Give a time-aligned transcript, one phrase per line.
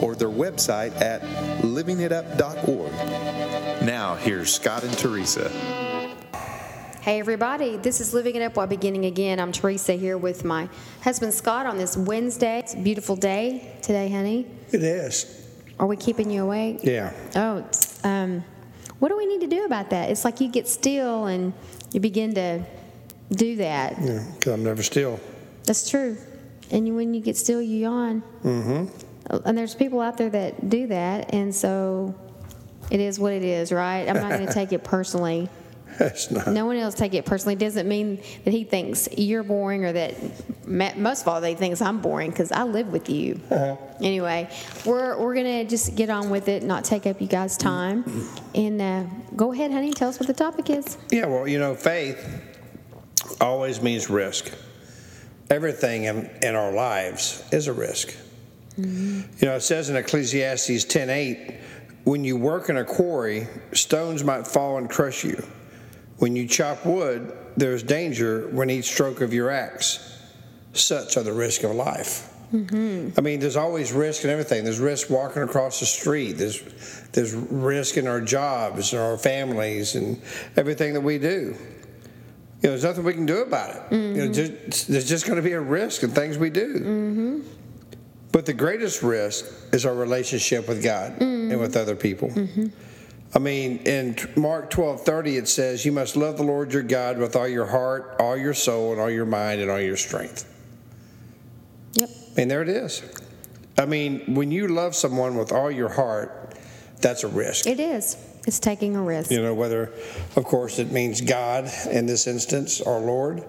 [0.00, 1.22] or their website at
[1.62, 2.92] livingitup.org.
[3.84, 5.48] Now, here's Scott and Teresa.
[7.02, 9.40] Hey, everybody, this is Living It Up While Beginning Again.
[9.40, 10.68] I'm Teresa here with my
[11.02, 12.60] husband Scott on this Wednesday.
[12.60, 14.46] It's a beautiful day today, honey.
[14.70, 15.48] It is.
[15.80, 16.78] Are we keeping you awake?
[16.84, 17.12] Yeah.
[17.34, 17.68] Oh,
[18.04, 18.44] um,
[19.00, 20.10] what do we need to do about that?
[20.10, 21.52] It's like you get still and
[21.90, 22.64] you begin to
[23.32, 24.00] do that.
[24.00, 24.24] Yeah.
[24.34, 25.18] Because I'm never still.
[25.64, 26.16] That's true.
[26.70, 28.22] And when you get still, you yawn.
[28.44, 29.11] Mm-hmm.
[29.44, 32.14] And there's people out there that do that, and so
[32.90, 34.06] it is what it is, right?
[34.08, 35.48] I'm not going to take it personally.
[35.98, 36.48] That's not.
[36.48, 37.54] No one else take it personally.
[37.54, 40.14] It doesn't mean that he thinks you're boring or that
[40.66, 43.40] most of all they thinks I'm boring because I live with you.
[43.50, 43.76] Uh-huh.
[44.00, 44.48] Anyway,
[44.86, 48.04] we're we're gonna just get on with it, not take up you guys' time,
[48.54, 49.04] and uh,
[49.36, 49.92] go ahead, honey.
[49.92, 50.96] Tell us what the topic is.
[51.10, 52.26] Yeah, well, you know, faith
[53.40, 54.50] always means risk.
[55.50, 58.14] Everything in, in our lives is a risk.
[58.76, 61.54] You know, it says in Ecclesiastes 10:8,
[62.04, 65.44] when you work in a quarry, stones might fall and crush you.
[66.18, 70.18] When you chop wood, there's danger when each stroke of your axe.
[70.72, 72.28] Such are the risks of life.
[72.52, 73.18] Mm-hmm.
[73.18, 74.64] I mean, there's always risk in everything.
[74.64, 76.32] There's risk walking across the street.
[76.32, 76.62] There's
[77.12, 80.20] there's risk in our jobs and our families and
[80.56, 81.56] everything that we do.
[82.62, 83.92] You know, there's nothing we can do about it.
[83.92, 84.70] You know, mm-hmm.
[84.70, 86.74] just, there's just going to be a risk in things we do.
[86.74, 87.40] Mm-hmm.
[88.32, 92.32] But the greatest risk is our relationship with God and with other people.
[93.34, 97.18] I mean, in Mark 12 30, it says, You must love the Lord your God
[97.18, 100.48] with all your heart, all your soul, and all your mind, and all your strength.
[101.94, 102.10] Yep.
[102.36, 103.02] And there it is.
[103.78, 106.58] I mean, when you love someone with all your heart,
[107.00, 107.66] that's a risk.
[107.66, 108.16] It is.
[108.46, 109.30] It's taking a risk.
[109.30, 109.92] You know, whether,
[110.36, 113.44] of course, it means God in this instance, our Lord,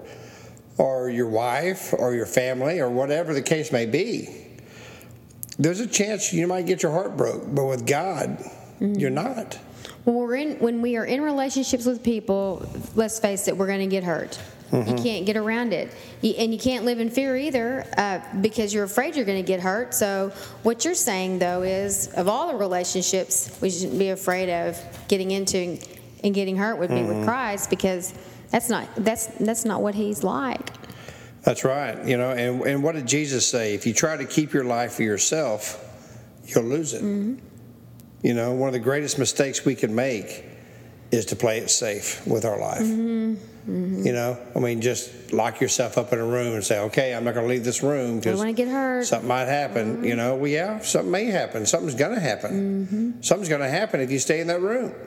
[0.78, 4.43] or your wife, or your family, or whatever the case may be.
[5.58, 8.94] There's a chance you might get your heart broke, but with God, mm-hmm.
[8.94, 9.54] you're not.
[10.04, 13.80] When we're in, when we are in relationships with people, let's face it, we're going
[13.80, 14.38] to get hurt.
[14.72, 15.02] You mm-hmm.
[15.04, 18.84] can't get around it, You- and you can't live in fear either, uh, because you're
[18.84, 19.94] afraid you're going to get hurt.
[19.94, 20.32] So,
[20.64, 24.76] what you're saying though is, of all the relationships, we shouldn't be afraid of
[25.06, 25.78] getting into
[26.24, 27.24] and getting hurt would be with mm-hmm.
[27.24, 28.14] Christ, because
[28.50, 30.70] that's not that's that's not what He's like.
[31.44, 32.02] That's right.
[32.06, 33.74] You know, and, and what did Jesus say?
[33.74, 35.80] If you try to keep your life for yourself,
[36.46, 37.02] you'll lose it.
[37.02, 37.44] Mm-hmm.
[38.22, 40.44] You know, one of the greatest mistakes we can make
[41.10, 42.80] is to play it safe with our life.
[42.80, 43.34] Mm-hmm.
[43.34, 44.06] Mm-hmm.
[44.06, 47.24] You know, I mean, just lock yourself up in a room and say, okay, I'm
[47.24, 49.06] not going to leave this room because want to get hurt.
[49.06, 50.04] something might happen.
[50.04, 51.64] You know, well, yeah, something may happen.
[51.64, 53.22] Something's going to happen.
[53.22, 54.94] Something's going to happen if you stay in that room.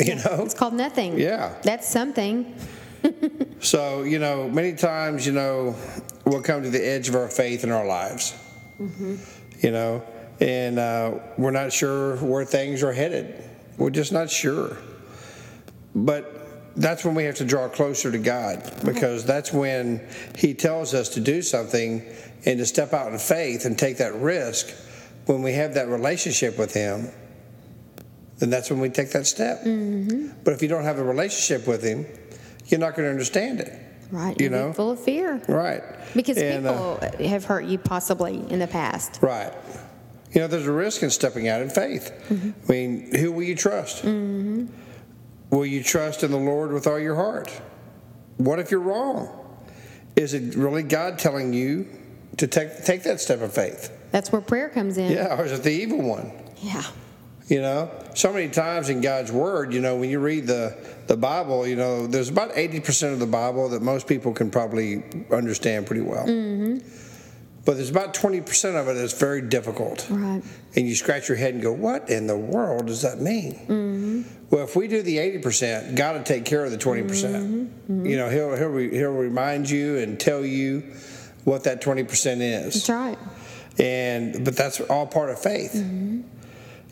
[0.00, 0.42] You know?
[0.42, 1.20] It's called nothing.
[1.20, 1.54] Yeah.
[1.62, 2.52] That's something.
[3.64, 5.74] So, you know, many times, you know,
[6.26, 8.34] we'll come to the edge of our faith in our lives,
[8.78, 9.16] mm-hmm.
[9.58, 10.04] you know,
[10.38, 13.42] and uh, we're not sure where things are headed.
[13.78, 14.76] We're just not sure.
[15.94, 19.28] But that's when we have to draw closer to God because mm-hmm.
[19.28, 22.02] that's when He tells us to do something
[22.44, 24.68] and to step out in faith and take that risk.
[25.24, 27.08] When we have that relationship with Him,
[28.40, 29.62] then that's when we take that step.
[29.64, 30.42] Mm-hmm.
[30.44, 32.04] But if you don't have a relationship with Him,
[32.66, 33.72] you're not going to understand it.
[34.10, 34.38] Right.
[34.40, 34.72] You know?
[34.72, 35.42] full of fear.
[35.48, 35.82] Right.
[36.14, 39.18] Because And, uh, people have hurt you possibly in the past.
[39.22, 39.52] right.
[40.32, 42.10] You know, there's a risk in stepping out in faith.
[42.28, 44.04] I mean, who will you trust?
[44.04, 47.50] Will you trust in the Lord with all your heart?
[48.38, 49.28] What if you're wrong?
[50.16, 51.86] Is it really God telling you
[52.38, 53.92] to take take that step of faith?
[54.10, 55.12] That's where prayer comes in.
[55.12, 56.32] Yeah, or is it the evil one?
[56.60, 56.82] Yeah.
[57.46, 61.16] You know, so many times in God's Word, you know, when you read the, the
[61.16, 65.86] Bible, you know, there's about 80% of the Bible that most people can probably understand
[65.86, 66.26] pretty well.
[66.26, 66.78] Mm-hmm.
[67.66, 70.06] But there's about 20% of it that's very difficult.
[70.08, 70.42] Right.
[70.74, 73.54] And you scratch your head and go, what in the world does that mean?
[73.54, 74.22] Mm-hmm.
[74.50, 77.08] Well, if we do the 80%, God will take care of the 20%.
[77.08, 78.06] percent mm-hmm.
[78.06, 80.82] You know, he'll, he'll, re- he'll remind you and tell you
[81.44, 83.18] what that 20% is That's right.
[83.78, 85.74] and but that's all part of faith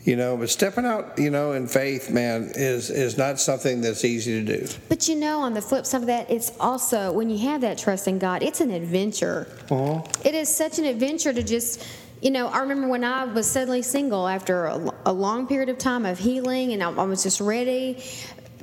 [0.03, 4.03] you know but stepping out you know in faith man is is not something that's
[4.03, 7.29] easy to do But you know, on the flip side of that, it's also when
[7.29, 9.47] you have that trust in God, it's an adventure.
[9.69, 10.01] Uh-huh.
[10.23, 11.85] It is such an adventure to just
[12.21, 15.77] You know, I remember when I was suddenly single after a, a long period of
[15.77, 18.01] time of healing, and I, I was just ready.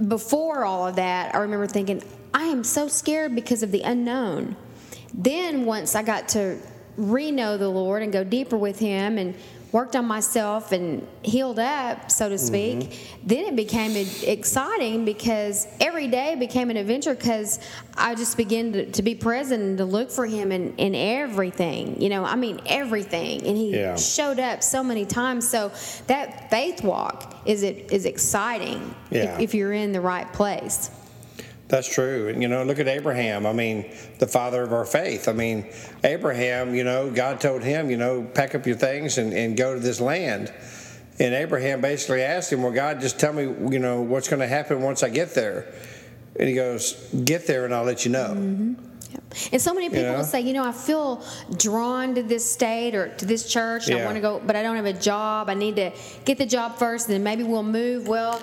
[0.08, 2.02] Before all of that, I remember thinking,
[2.32, 4.56] I am so scared because of the unknown.
[5.12, 6.58] Then, once I got to
[6.96, 9.34] re know the Lord and go deeper with Him and
[9.72, 13.26] worked on myself and healed up, so to speak, mm-hmm.
[13.26, 17.60] then it became exciting because every day became an adventure because
[17.96, 22.00] I just began to, to, be present and to look for him in, in everything.
[22.00, 23.46] You know, I mean, everything.
[23.46, 23.96] And he yeah.
[23.96, 25.48] showed up so many times.
[25.48, 25.72] So
[26.06, 29.34] that faith walk is, it, is exciting yeah.
[29.34, 30.90] if, if you're in the right place.
[31.70, 32.28] That's true.
[32.28, 33.46] And, you know, look at Abraham.
[33.46, 35.28] I mean, the father of our faith.
[35.28, 35.66] I mean,
[36.02, 39.74] Abraham, you know, God told him, you know, pack up your things and, and go
[39.74, 40.52] to this land.
[41.20, 44.48] And Abraham basically asked him, Well, God, just tell me, you know, what's going to
[44.48, 45.72] happen once I get there.
[46.38, 46.94] And he goes,
[47.24, 48.34] Get there and I'll let you know.
[48.36, 48.86] Mm-hmm.
[49.52, 50.18] And so many people know?
[50.18, 51.24] will say, you know, I feel
[51.56, 53.86] drawn to this state or to this church.
[53.86, 54.02] And yeah.
[54.02, 55.48] I want to go, but I don't have a job.
[55.48, 55.92] I need to
[56.24, 58.08] get the job first, and then maybe we'll move.
[58.08, 58.40] Well,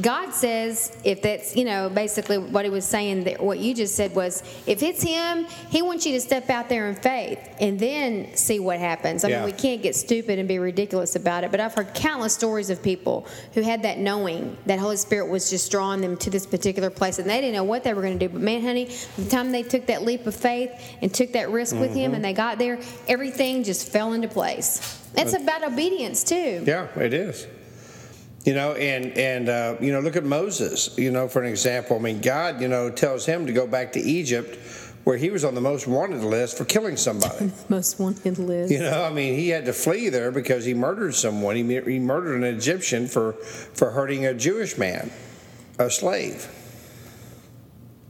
[0.00, 3.94] God says, if that's, you know, basically what he was saying, that what you just
[3.94, 7.78] said was, if it's him, he wants you to step out there in faith and
[7.78, 9.22] then see what happens.
[9.22, 9.36] I yeah.
[9.36, 12.70] mean, we can't get stupid and be ridiculous about it, but I've heard countless stories
[12.70, 16.46] of people who had that knowing that Holy Spirit was just drawing them to this
[16.46, 18.32] particular place and they didn't know what they were going to do.
[18.32, 18.86] But man, honey,
[19.18, 20.70] the time they took that leap of faith
[21.02, 21.82] and took that risk mm-hmm.
[21.82, 22.14] with him mm-hmm.
[22.14, 22.78] and they got there,
[23.08, 24.98] everything just fell into place.
[25.12, 26.64] That's about obedience, too.
[26.66, 27.46] Yeah, it is.
[28.44, 30.96] You know, and and uh, you know, look at Moses.
[30.98, 33.92] You know, for an example, I mean, God, you know, tells him to go back
[33.92, 34.58] to Egypt,
[35.04, 37.52] where he was on the most wanted list for killing somebody.
[37.68, 38.72] most wanted list.
[38.72, 41.54] You know, I mean, he had to flee there because he murdered someone.
[41.54, 45.12] He he murdered an Egyptian for for hurting a Jewish man,
[45.78, 46.48] a slave.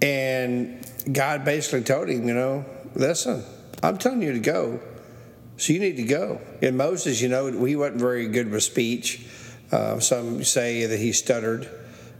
[0.00, 2.64] And God basically told him, you know,
[2.94, 3.44] listen,
[3.82, 4.80] I'm telling you to go,
[5.58, 6.40] so you need to go.
[6.62, 9.26] And Moses, you know, he wasn't very good with speech
[9.72, 11.68] uh, some say that he stuttered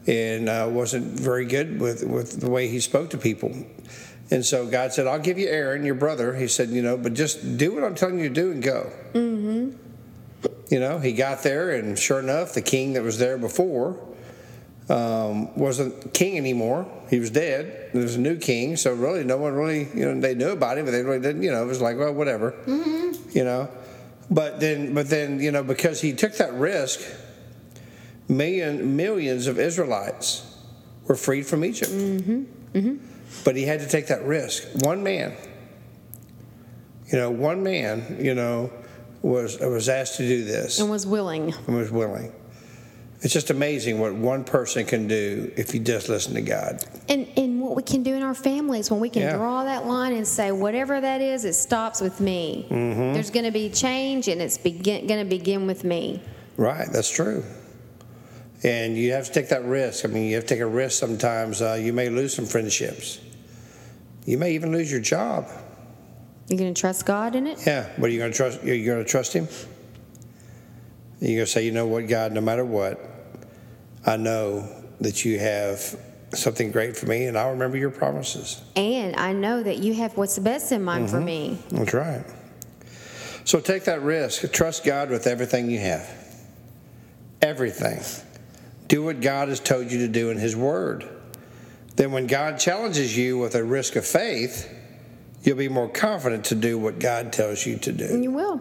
[0.07, 3.55] and uh, wasn't very good with, with the way he spoke to people.
[4.31, 6.35] And so God said, I'll give you Aaron, your brother.
[6.35, 8.91] He said, you know, but just do what I'm telling you to do and go.
[9.13, 9.77] Mm-hmm.
[10.71, 14.01] You know, he got there, and sure enough, the king that was there before
[14.89, 16.87] um, wasn't king anymore.
[17.11, 17.91] He was dead.
[17.93, 20.79] There was a new king, so really, no one really, you know, they knew about
[20.79, 21.43] him, but they really didn't.
[21.43, 22.53] You know, it was like, well, whatever.
[22.67, 23.37] Mm-hmm.
[23.37, 23.69] You know,
[24.31, 27.01] but then, but then, you know, because he took that risk
[28.29, 30.57] million, millions of Israelites
[31.07, 31.91] were freed from Egypt.
[31.91, 32.45] Mm-hmm.
[32.77, 33.07] Mm-hmm.
[33.45, 34.69] But he had to take that risk.
[34.85, 35.37] One man,
[37.07, 38.73] you know, one man, you know,
[39.23, 41.55] was was asked to do this and was willing.
[41.67, 42.33] And was willing.
[43.21, 46.85] It's just amazing what one person can do if you just listen to God.
[47.09, 49.37] And and what we can do in our families when we can yeah.
[49.37, 52.67] draw that line and say whatever that is, it stops with me.
[52.69, 53.15] Mm-hmm.
[53.15, 56.23] There's going to be change, and it's begin, going to begin with me.
[56.57, 56.89] Right.
[56.93, 57.45] That's true
[58.65, 60.05] and you have to take that risk.
[60.05, 61.61] I mean, you have to take a risk sometimes.
[61.61, 63.21] Uh, you may lose some friendships.
[64.25, 65.49] You may even lose your job.
[66.49, 67.67] You're going to trust God in it?
[67.67, 67.89] Yeah.
[67.97, 68.63] What are you going to trust?
[68.63, 69.49] Are you going to trust Him?
[71.21, 73.01] You're going to say, you know what, God, no matter what,
[74.05, 74.69] I know
[75.01, 75.97] that you have
[76.35, 78.63] something great for me, and I'll remember your promises.
[78.75, 81.15] And I know that you have what's the best in mind mm-hmm.
[81.15, 81.59] for me.
[81.71, 82.25] That's right.
[83.45, 84.51] So take that risk.
[84.53, 86.09] Trust God with everything you have.
[87.41, 88.01] Everything.
[88.93, 91.09] Do what God has told you to do in His Word.
[91.97, 94.71] Then, when God challenges you with a risk of faith,
[95.43, 98.05] you'll be more confident to do what God tells you to do.
[98.05, 98.61] And you will.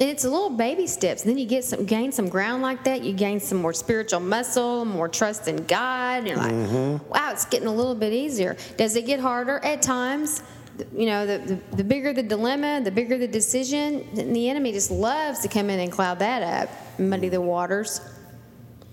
[0.00, 1.22] And it's a little baby steps.
[1.22, 3.04] then you get some gain some ground like that.
[3.04, 6.18] You gain some more spiritual muscle, more trust in God.
[6.18, 7.08] And you're like, mm-hmm.
[7.08, 8.56] wow, it's getting a little bit easier.
[8.76, 10.42] Does it get harder at times?
[10.92, 14.90] You know, the, the, the bigger the dilemma, the bigger the decision, the enemy just
[14.90, 18.00] loves to come in and cloud that up, muddy the waters.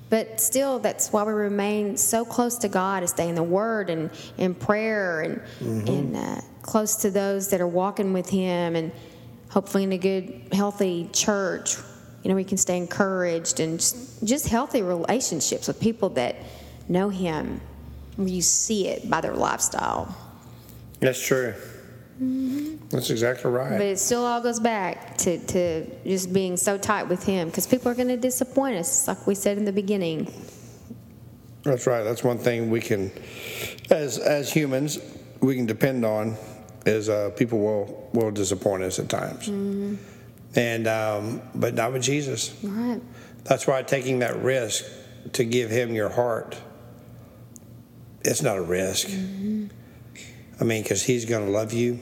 [0.09, 3.89] But still, that's why we remain so close to God and stay in the Word
[3.89, 5.87] and in prayer and, mm-hmm.
[5.87, 8.91] and uh, close to those that are walking with Him and
[9.49, 11.77] hopefully in a good, healthy church.
[12.21, 16.35] You know, we can stay encouraged and just, just healthy relationships with people that
[16.87, 17.59] know Him.
[18.17, 20.15] You see it by their lifestyle.
[20.99, 21.55] That's true.
[22.19, 23.71] That's exactly right.
[23.71, 27.65] But it still all goes back to, to just being so tight with Him because
[27.65, 30.31] people are going to disappoint us, like we said in the beginning.
[31.63, 32.03] That's right.
[32.03, 33.11] That's one thing we can,
[33.89, 34.99] as as humans,
[35.39, 36.37] we can depend on
[36.85, 39.95] is uh, people will will disappoint us at times, mm-hmm.
[40.55, 42.53] and um, but not with Jesus.
[42.63, 43.01] Right.
[43.45, 44.85] That's why taking that risk
[45.33, 46.57] to give Him your heart,
[48.23, 49.07] it's not a risk.
[49.07, 49.67] Mm-hmm.
[50.59, 51.99] I mean, because He's going to love you.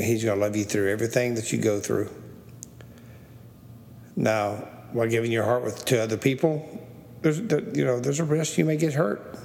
[0.00, 2.10] He's going to love you through everything that you go through.
[4.16, 6.86] Now, while giving your heart with, to other people,
[7.22, 9.38] there's, there, you know, there's a risk you may get hurt.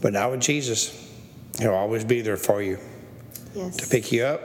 [0.00, 1.02] But now with Jesus,
[1.58, 2.78] He'll always be there for you
[3.54, 3.76] Yes.
[3.76, 4.42] to pick you up,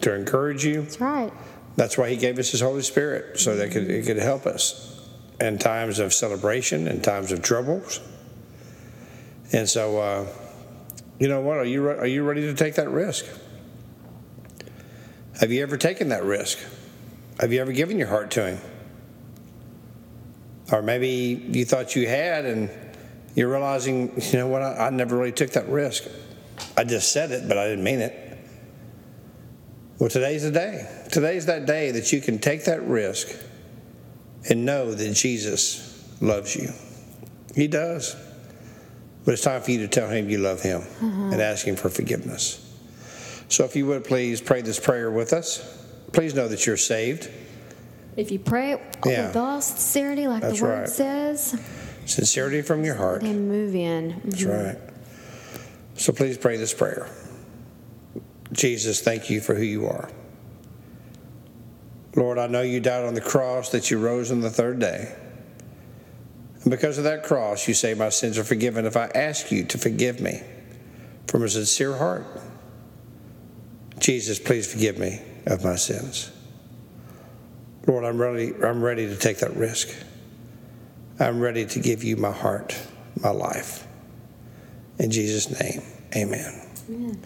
[0.00, 0.82] to encourage you.
[0.82, 1.32] That's right.
[1.76, 5.08] That's why He gave us His Holy Spirit, so that could, it could help us
[5.40, 8.00] in times of celebration, in times of troubles.
[9.52, 10.26] And so, uh,
[11.18, 11.58] you know what?
[11.58, 13.26] Are you re- are you ready to take that risk?
[15.40, 16.58] Have you ever taken that risk?
[17.40, 18.60] Have you ever given your heart to Him?
[20.72, 21.08] Or maybe
[21.50, 22.70] you thought you had, and
[23.34, 24.62] you're realizing, you know what?
[24.62, 26.04] I, I never really took that risk.
[26.76, 28.38] I just said it, but I didn't mean it.
[29.98, 30.88] Well, today's the day.
[31.10, 33.28] Today's that day that you can take that risk
[34.48, 36.70] and know that Jesus loves you.
[37.54, 38.14] He does.
[39.24, 41.32] But it's time for you to tell him you love him mm-hmm.
[41.32, 42.64] and ask him for forgiveness.
[43.48, 45.86] So if you would please pray this prayer with us.
[46.12, 47.30] Please know that you're saved.
[48.16, 49.28] If you pray it Yeah.
[49.28, 50.88] with all sincerity, like That's the word right.
[50.88, 51.60] says,
[52.04, 53.22] Sincerity from your heart.
[53.22, 54.20] and move in.
[54.24, 54.66] That's mm-hmm.
[54.66, 54.78] right.
[55.94, 57.08] So please pray this prayer.
[58.52, 60.08] Jesus, thank you for who you are.
[62.16, 65.14] Lord, I know you died on the cross, that you rose on the third day.
[66.62, 69.64] And because of that cross, you say my sins are forgiven if I ask you
[69.64, 70.42] to forgive me
[71.26, 72.26] from a sincere heart.
[73.98, 76.30] Jesus, please forgive me of my sins.
[77.86, 79.88] Lord, I'm ready, I'm ready to take that risk.
[81.20, 82.76] I'm ready to give you my heart,
[83.20, 83.86] my life.
[84.98, 85.82] In Jesus' name,
[86.14, 87.18] amen.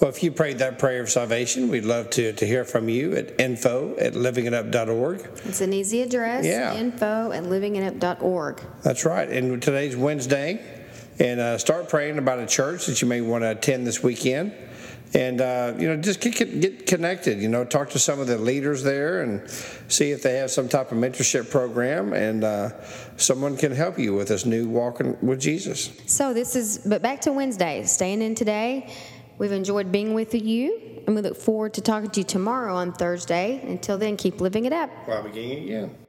[0.00, 3.16] Well, if you prayed that prayer of salvation, we'd love to, to hear from you
[3.16, 5.26] at info at livingitup.org.
[5.46, 6.44] It's an easy address.
[6.44, 6.74] Yeah.
[6.74, 8.60] Info at livingitup.org.
[8.82, 9.28] That's right.
[9.28, 10.62] And today's Wednesday.
[11.18, 14.52] And uh, start praying about a church that you may want to attend this weekend.
[15.14, 17.40] And, uh, you know, just get, get connected.
[17.40, 19.48] You know, talk to some of the leaders there and
[19.88, 22.12] see if they have some type of mentorship program.
[22.12, 22.70] And uh,
[23.16, 25.90] someone can help you with this new walking with Jesus.
[26.04, 28.92] So this is, but back to Wednesday, staying in today.
[29.38, 32.92] We've enjoyed being with you, and we look forward to talking to you tomorrow on
[32.92, 33.60] Thursday.
[33.62, 34.90] Until then, keep living it up.
[35.06, 36.05] While beginning again.